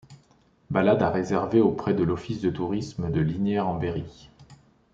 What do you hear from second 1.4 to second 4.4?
auprès de l'Office de Tourisme de Lignières-en-Berry.